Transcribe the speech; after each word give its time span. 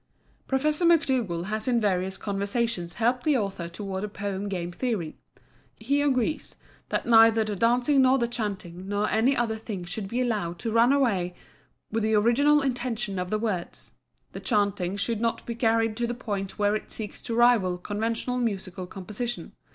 Professor 0.47 0.83
Macdougall 0.83 1.43
has 1.43 1.67
in 1.67 1.79
various 1.79 2.17
conversations 2.17 2.95
helped 2.95 3.23
the 3.23 3.37
author 3.37 3.69
toward 3.69 4.03
a 4.03 4.07
Poem 4.09 4.49
Game 4.49 4.71
theory. 4.71 5.15
He 5.77 6.01
agrees 6.01 6.55
that 6.89 7.05
neither 7.05 7.43
the 7.43 7.55
dancing 7.55 8.01
nor 8.01 8.17
the 8.17 8.27
chanting 8.27 8.89
nor 8.89 9.07
any 9.11 9.37
other 9.37 9.55
thing 9.57 9.83
should 9.83 10.07
be 10.07 10.19
allowed 10.19 10.57
to 10.57 10.71
run 10.71 10.91
away 10.91 11.35
with 11.91 12.01
the 12.01 12.15
original 12.15 12.63
intention 12.63 13.19
of 13.19 13.29
the 13.29 13.37
words. 13.37 13.91
The 14.31 14.39
chanting 14.39 14.97
should 14.97 15.21
not 15.21 15.45
be 15.45 15.53
carried 15.53 15.95
to 15.97 16.07
the 16.07 16.15
point 16.15 16.57
where 16.57 16.75
it 16.75 16.89
seeks 16.89 17.21
to 17.21 17.35
rival 17.35 17.77
conventional 17.77 18.39
musical 18.39 18.87
composition. 18.87 19.51